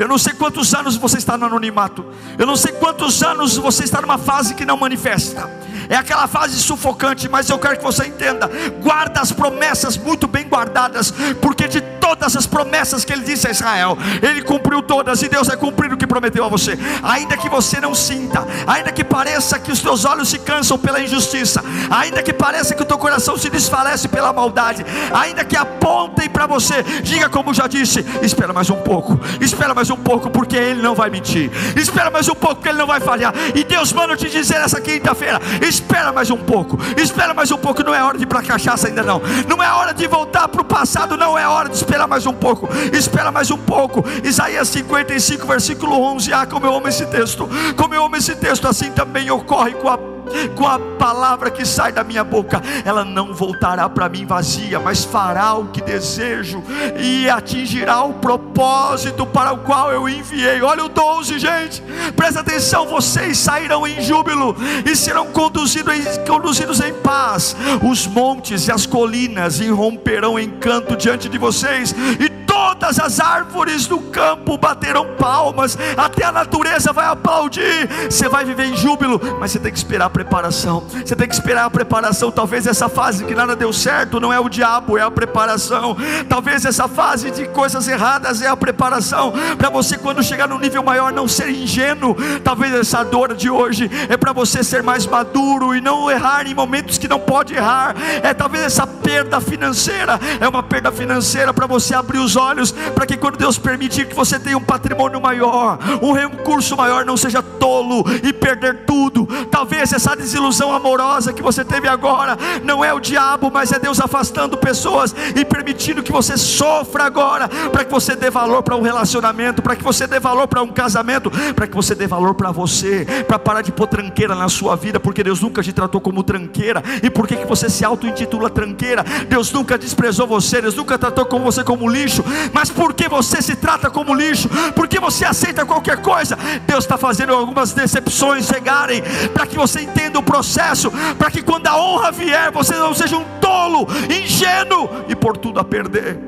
[0.00, 2.06] eu não sei quantos anos você está no anonimato.
[2.38, 5.46] Eu não sei quantos anos você está numa fase que não manifesta.
[5.90, 8.48] É aquela fase sufocante, mas eu quero que você entenda.
[8.80, 13.50] Guarda as promessas muito bem guardadas, porque de todas as promessas que ele disse a
[13.50, 16.76] Israel, ele cumpriu todas e Deus vai cumprir o que prometeu a você.
[17.04, 21.00] Ainda que você não sinta, ainda que pareça que os teus olhos se cansam pela
[21.00, 26.28] injustiça, ainda que pareça que o teu coração se desfalece pela maldade, ainda que apontem
[26.28, 30.56] para você, diga como já disse, espera mais um pouco, espera mais um pouco, porque
[30.56, 31.48] ele não vai mentir.
[31.76, 33.32] Espera mais um pouco, porque ele não vai falhar.
[33.54, 37.84] E Deus manda te dizer essa quinta-feira: espera mais um pouco, espera mais um pouco.
[37.84, 39.22] Não é hora de ir para cachaça ainda não.
[39.48, 42.32] Não é hora de voltar para o passado, não é hora de esperar mais um
[42.32, 42.68] pouco.
[42.92, 44.04] Espera mais um pouco.
[44.24, 46.32] Isaías 55, versículo 11.
[46.32, 47.48] Ah, como eu amo esse texto.
[47.76, 50.09] Como eu amo esse texto, assim também ocorre com a
[50.54, 55.04] com a palavra que sai da minha boca, ela não voltará para mim vazia, mas
[55.04, 56.62] fará o que desejo
[56.98, 60.62] e atingirá o propósito para o qual eu enviei.
[60.62, 61.82] Olha o 12, gente,
[62.16, 67.56] presta atenção: vocês sairão em júbilo e serão conduzidos em, conduzidos em paz.
[67.82, 72.39] Os montes e as colinas irromperão em canto diante de vocês, e
[72.74, 77.88] todas as árvores do campo baterão palmas, até a natureza vai aplaudir.
[78.08, 80.84] Você vai viver em júbilo, mas você tem que esperar a preparação.
[81.04, 82.30] Você tem que esperar a preparação.
[82.30, 85.96] Talvez essa fase que nada deu certo não é o diabo, é a preparação.
[86.28, 90.82] Talvez essa fase de coisas erradas é a preparação para você quando chegar no nível
[90.82, 92.16] maior não ser ingênuo.
[92.44, 96.54] Talvez essa dor de hoje é para você ser mais maduro e não errar em
[96.54, 97.96] momentos que não pode errar.
[98.22, 102.59] É talvez essa perda financeira é uma perda financeira para você abrir os olhos
[102.94, 107.16] para que quando Deus permitir que você tenha um patrimônio maior, um recurso maior, não
[107.16, 109.26] seja tolo e perder tudo.
[109.50, 114.00] Talvez essa desilusão amorosa que você teve agora não é o diabo, mas é Deus
[114.00, 118.82] afastando pessoas e permitindo que você sofra agora, para que você dê valor para um
[118.82, 122.50] relacionamento, para que você dê valor para um casamento, para que você dê valor para
[122.50, 126.22] você, para parar de pôr tranqueira na sua vida, porque Deus nunca te tratou como
[126.22, 126.82] tranqueira.
[127.02, 129.04] E por que, que você se auto-intitula tranqueira?
[129.28, 133.56] Deus nunca desprezou você, Deus nunca tratou com você como lixo, mas porque você se
[133.56, 136.36] trata como lixo, porque você aceita qualquer coisa,
[136.66, 141.66] Deus está fazendo algumas decepções chegarem, para que você entenda o processo, para que quando
[141.66, 146.18] a honra vier, você não seja um tolo, ingênuo e por tudo a perder.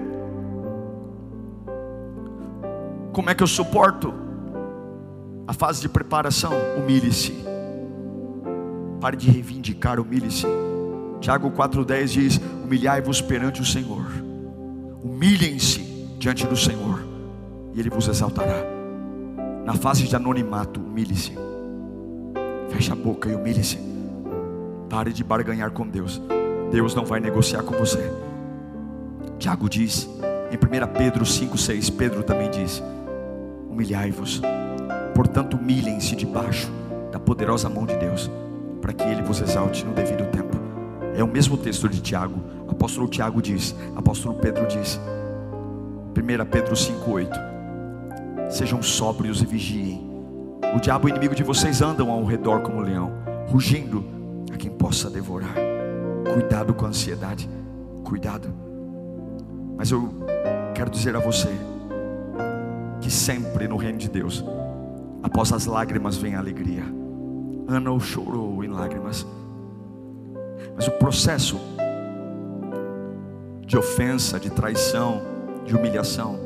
[3.13, 4.15] Como é que eu suporto
[5.47, 6.53] a fase de preparação?
[6.79, 7.45] Humilhe-se.
[9.01, 10.47] Pare de reivindicar, humilhe-se.
[11.21, 14.07] Tiago 4,10 diz: Humilhai-vos perante o Senhor.
[15.03, 15.92] Humilhem-se
[16.23, 17.05] diante do Senhor,
[17.75, 18.63] e Ele vos exaltará.
[19.65, 21.37] Na fase de anonimato, humilhe-se.
[22.69, 23.77] Feche a boca e humilhe-se.
[24.89, 26.23] Pare de barganhar com Deus.
[26.71, 28.09] Deus não vai negociar com você.
[29.37, 30.09] Tiago diz,
[30.53, 32.81] em 1 Pedro 5,6, Pedro também diz:
[33.69, 34.41] Humilhai-vos,
[35.17, 36.71] portanto, humilhem-se debaixo
[37.11, 38.31] da poderosa mão de Deus,
[38.81, 40.57] para que Ele vos exalte no devido tempo.
[41.17, 42.41] É o mesmo texto de Tiago.
[42.69, 45.01] Apóstolo Tiago diz, apóstolo Pedro diz:
[46.15, 48.51] 1 Pedro 5,8.
[48.51, 50.13] Sejam sóbrios e vigiem.
[50.77, 53.11] O diabo inimigo de vocês andam ao redor como um leão,
[53.49, 54.05] rugindo
[54.53, 55.55] a quem possa devorar.
[56.35, 57.49] Cuidado com a ansiedade,
[58.05, 58.53] cuidado.
[59.77, 60.13] Mas eu
[60.75, 61.49] quero dizer a você
[63.01, 64.45] que sempre no reino de Deus,
[65.23, 66.85] após as lágrimas vem a alegria.
[67.67, 69.27] Ana chorou em lágrimas,
[70.77, 71.59] mas o processo
[73.67, 75.32] de ofensa, de traição,
[75.65, 76.39] de humilhação,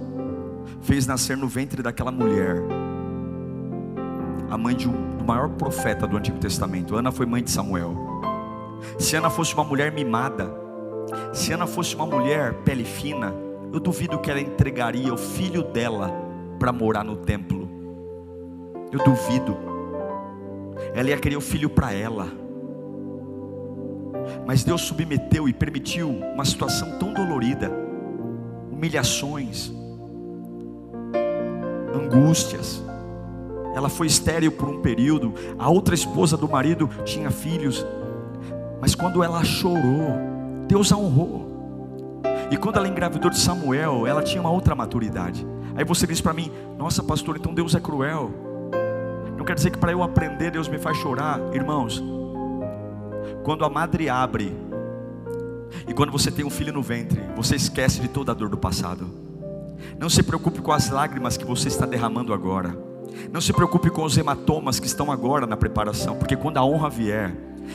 [0.83, 2.63] fez nascer no ventre daquela mulher
[4.51, 6.97] a mãe de um, do maior profeta do Antigo Testamento.
[6.97, 7.95] Ana foi mãe de Samuel.
[8.99, 10.51] Se Ana fosse uma mulher mimada,
[11.33, 13.35] se Ana fosse uma mulher pele fina,
[13.73, 16.11] eu duvido que ela entregaria o filho dela
[16.59, 17.69] para morar no templo.
[18.93, 19.57] Eu duvido.
[20.95, 22.29] Ela ia querer o filho para ela.
[24.47, 27.71] Mas Deus submeteu e permitiu uma situação tão dolorida,
[28.77, 29.73] humilhações,
[31.95, 32.83] angústias.
[33.75, 35.35] Ela foi estéril por um período.
[35.59, 37.85] A outra esposa do marido tinha filhos.
[38.81, 40.19] Mas quando ela chorou,
[40.69, 41.47] Deus a honrou.
[42.51, 45.47] E quando ela engravidou de Samuel, ela tinha uma outra maturidade.
[45.75, 48.31] Aí você diz para mim: Nossa, pastor, então Deus é cruel.
[49.37, 52.03] Não quer dizer que para eu aprender Deus me faz chorar, irmãos.
[53.43, 54.55] Quando a madre abre
[55.89, 58.57] e quando você tem um filho no ventre, você esquece de toda a dor do
[58.57, 59.09] passado.
[59.99, 62.77] Não se preocupe com as lágrimas que você está derramando agora.
[63.33, 66.91] Não se preocupe com os hematomas que estão agora na preparação, porque quando a honra
[66.91, 67.35] vier,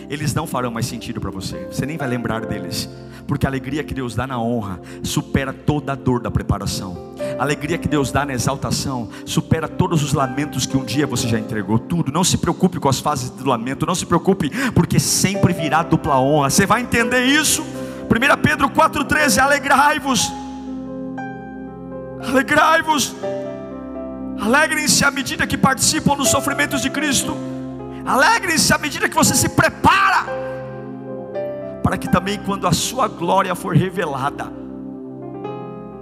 [0.09, 1.67] eles não farão mais sentido para você.
[1.71, 2.89] Você nem vai lembrar deles,
[3.27, 7.11] porque a alegria que Deus dá na honra supera toda a dor da preparação.
[7.37, 11.27] A alegria que Deus dá na exaltação supera todos os lamentos que um dia você
[11.27, 11.79] já entregou.
[11.79, 12.11] Tudo.
[12.11, 13.85] Não se preocupe com as fases do lamento.
[13.85, 16.49] Não se preocupe, porque sempre virá dupla honra.
[16.49, 17.63] Você vai entender isso.
[18.11, 20.31] 1 Pedro 4,13: Alegrai-vos.
[22.27, 23.15] Alegrai-vos.
[24.41, 27.33] Alegrem-se à medida que participam dos sofrimentos de Cristo.
[28.05, 30.25] Alegrem-se à medida que você se prepara,
[31.81, 34.51] para que também, quando a sua glória for revelada,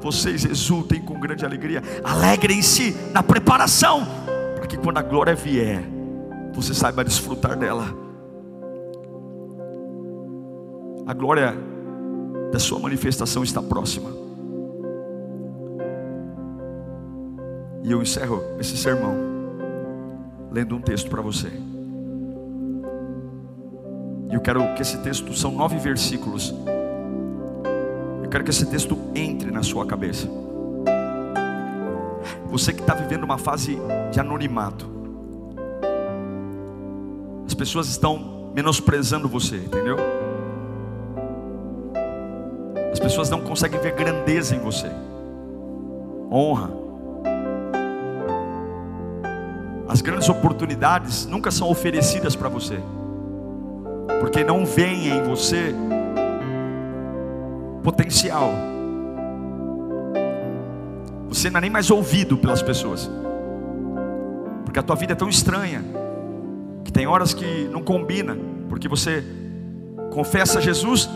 [0.02, 1.84] vocês exultem com grande alegria.
[2.04, 4.08] Alegrem-se na preparação,
[4.56, 5.84] para que quando a glória vier,
[6.54, 7.94] você saiba desfrutar dela.
[11.06, 11.56] A glória
[12.52, 14.10] da sua manifestação está próxima.
[17.84, 19.16] E eu encerro esse sermão
[20.52, 21.52] lendo um texto para você.
[24.30, 26.54] E eu quero que esse texto, são nove versículos.
[28.24, 30.28] Eu quero que esse texto entre na sua cabeça.
[32.48, 33.78] Você que está vivendo uma fase
[34.12, 34.88] de anonimato.
[37.46, 39.98] As pessoas estão menosprezando você, entendeu?
[43.00, 44.92] As pessoas não conseguem ver grandeza em você,
[46.30, 46.70] honra.
[49.88, 52.78] As grandes oportunidades nunca são oferecidas para você,
[54.20, 55.74] porque não vem em você
[57.82, 58.52] potencial.
[61.30, 63.10] Você não é nem mais ouvido pelas pessoas,
[64.66, 65.86] porque a tua vida é tão estranha,
[66.84, 68.38] que tem horas que não combina,
[68.68, 69.24] porque você
[70.12, 71.10] confessa Jesus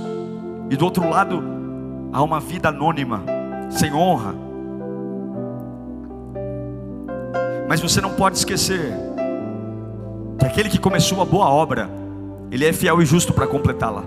[0.70, 1.53] e do outro lado
[2.14, 3.24] há uma vida anônima,
[3.70, 4.36] sem honra,
[7.74, 8.94] Mas você não pode esquecer
[10.38, 11.90] que aquele que começou a boa obra,
[12.52, 14.04] ele é fiel e justo para completá-la.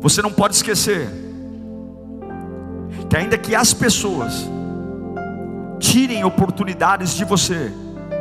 [0.00, 1.08] Você não pode esquecer
[3.08, 4.50] que ainda que as pessoas
[5.78, 7.70] tirem oportunidades de você,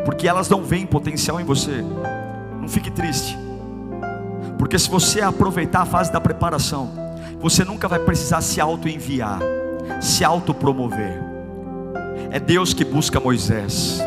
[0.06, 1.84] porque elas não veem potencial em você,
[2.62, 3.36] não fique triste.
[4.60, 6.92] Porque se você aproveitar a fase da preparação,
[7.44, 9.42] você nunca vai precisar se auto-enviar,
[10.02, 11.22] se auto-promover.
[12.32, 14.02] É Deus que busca Moisés.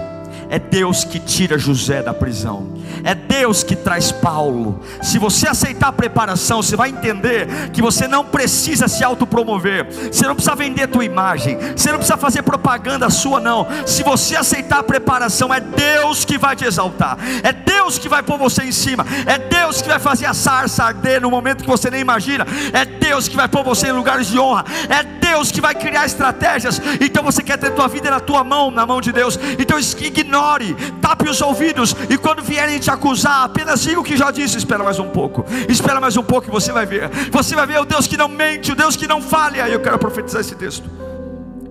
[0.48, 2.66] É Deus que tira José da prisão.
[3.02, 4.80] É Deus que traz Paulo.
[5.02, 9.86] Se você aceitar a preparação, você vai entender que você não precisa se autopromover.
[10.12, 11.58] Você não precisa vender tua imagem.
[11.76, 13.66] Você não precisa fazer propaganda sua não.
[13.84, 17.18] Se você aceitar a preparação, é Deus que vai te exaltar.
[17.42, 19.04] É Deus que vai pôr você em cima.
[19.26, 22.46] É Deus que vai fazer a sarça arder no momento que você nem imagina.
[22.72, 24.64] É Deus que vai pôr você em lugares de honra.
[24.88, 26.80] É Deus que vai criar estratégias.
[27.00, 29.38] Então você quer ter tua vida na tua mão, na mão de Deus.
[29.58, 34.16] Então ignore ignore, tape os ouvidos, e quando vierem te acusar, apenas diga o que
[34.16, 34.58] já disse.
[34.58, 37.08] Espera mais um pouco, espera mais um pouco e você vai ver.
[37.30, 39.68] Você vai ver o Deus que não mente, o Deus que não falha.
[39.68, 40.88] E eu quero profetizar esse texto.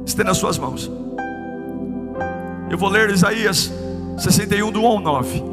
[0.06, 0.90] Estenda as suas mãos.
[2.70, 3.72] Eu vou ler Isaías
[4.18, 5.44] 61, do 1 ao 9.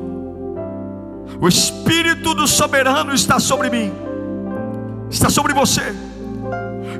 [1.40, 3.92] O Espírito do Soberano está sobre mim,
[5.10, 5.82] está sobre você,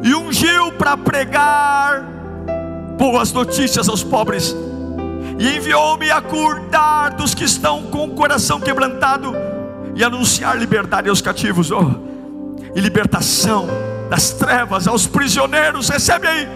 [0.03, 2.03] e ungiu para pregar
[2.99, 4.55] boas notícias aos pobres
[5.39, 9.35] e enviou-me a curar dos que estão com o coração quebrantado
[9.95, 11.95] e anunciar liberdade aos cativos oh,
[12.75, 13.69] e libertação
[14.09, 15.89] das trevas aos prisioneiros.
[15.89, 16.49] Recebe aí,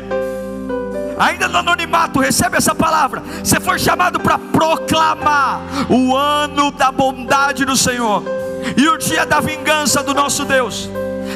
[1.19, 3.23] ainda no anonimato, recebe essa palavra.
[3.43, 8.23] Você foi chamado para proclamar o ano da bondade do Senhor
[8.77, 10.89] e o dia da vingança do nosso Deus,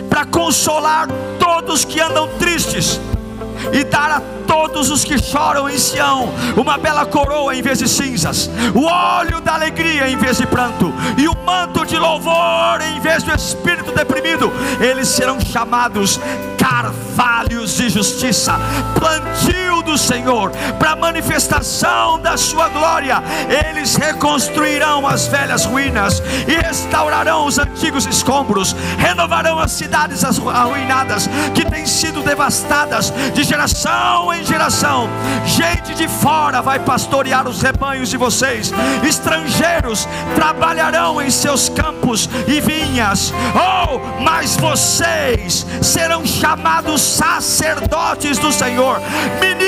[0.09, 3.01] para consolar todos que andam tristes
[3.72, 7.88] e dar a todos os que choram em Sião uma bela coroa em vez de
[7.88, 12.98] cinzas, o óleo da alegria em vez de pranto, e o manto de louvor em
[12.98, 14.53] vez do espírito deprimido.
[14.80, 16.18] Eles serão chamados
[16.59, 18.59] carvalhos de justiça,
[18.98, 23.22] plantio do Senhor, para manifestação da sua glória.
[23.68, 31.64] Eles reconstruirão as velhas ruínas e restaurarão os antigos escombros, renovarão as cidades arruinadas que
[31.64, 35.09] têm sido devastadas de geração em geração.
[35.45, 38.72] Gente de fora vai pastorear os rebanhos de vocês,
[39.07, 43.32] estrangeiros trabalharão em seus campos e vinhas.
[43.55, 49.01] Oh, mas vocês serão chamados sacerdotes do Senhor,
[49.41, 49.59] ministros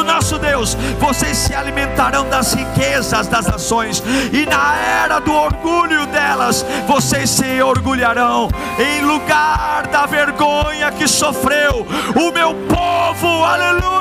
[0.00, 0.74] do nosso Deus.
[0.98, 4.02] Vocês se alimentarão das riquezas das nações,
[4.32, 8.48] e na era do orgulho delas, vocês se orgulharão.
[8.78, 13.99] Em lugar da vergonha que sofreu, o meu povo, aleluia,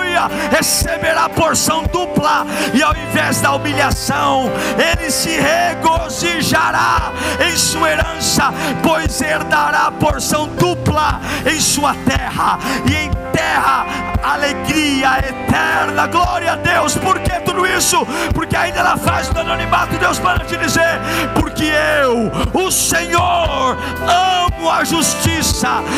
[0.52, 8.54] receberá porção dupla, e ao invés da humilhação, ele se regozijará em sua herança,
[8.84, 12.60] pois herdará porção dupla em sua terra,
[12.90, 13.86] e em terra
[14.24, 16.08] alegria eterna.
[16.08, 18.06] Glória a Deus, por que tudo isso?
[18.34, 21.00] Porque ainda ela faz do anonimato, Deus manda te dizer:
[21.36, 25.39] porque eu, o Senhor, amo a justiça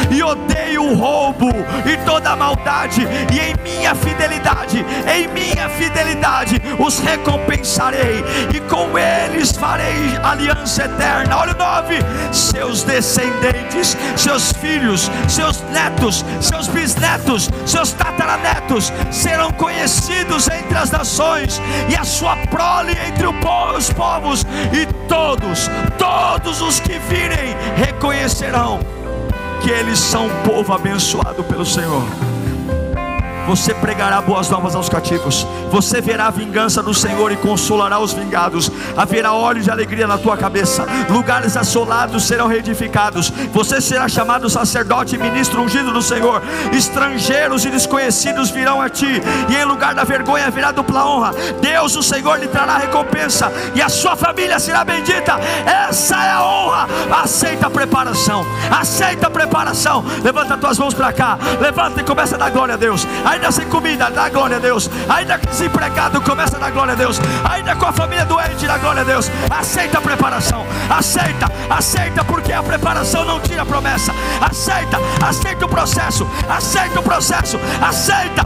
[0.09, 1.49] e odeio o roubo
[1.85, 4.83] e toda a maldade, e em minha fidelidade,
[5.13, 11.37] em minha fidelidade os recompensarei, e com eles farei aliança eterna.
[11.37, 11.99] Olha o 9:
[12.31, 21.61] seus descendentes, seus filhos, seus netos, seus bisnetos, seus tataranetos serão conhecidos entre as nações,
[21.87, 29.00] e a sua prole entre os povos, e todos, todos os que virem reconhecerão
[29.61, 32.30] que eles são um povo abençoado pelo Senhor.
[33.47, 35.47] Você pregará boas novas aos cativos.
[35.71, 38.71] Você verá a vingança do Senhor e consolará os vingados.
[38.95, 40.85] Haverá óleo de alegria na tua cabeça.
[41.09, 43.29] Lugares assolados serão reedificados.
[43.51, 46.41] Você será chamado sacerdote e ministro ungido do Senhor.
[46.71, 49.21] Estrangeiros e desconhecidos virão a ti.
[49.49, 51.33] E em lugar da vergonha virá dupla honra.
[51.59, 53.51] Deus, o Senhor, lhe trará recompensa.
[53.73, 55.39] E a sua família será bendita.
[55.65, 56.87] Essa é a honra.
[57.23, 58.45] Aceita a preparação.
[58.69, 60.05] Aceita a preparação.
[60.23, 61.39] Levanta as tuas mãos para cá.
[61.59, 64.89] Levanta e começa a dar glória a Deus ainda sem comida, dá glória a Deus,
[65.07, 67.17] ainda desempregado, começa a dar glória a Deus,
[67.49, 69.31] ainda com a família doente, dá glória a Deus.
[69.49, 74.13] Aceita a preparação, aceita, aceita, porque a preparação não tira a promessa.
[74.41, 78.45] Aceita, aceita o processo, aceita o processo, aceita.